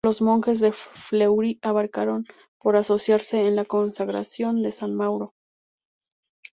Los 0.03 0.19
monjes 0.19 0.59
de 0.61 0.71
Fleury 0.71 1.59
acabaron 1.61 2.25
por 2.59 2.75
asociarse 2.75 3.45
a 3.47 3.51
la 3.51 3.65
congregación 3.65 4.63
de 4.63 4.71
San 4.71 4.95
Mauro. 4.95 5.35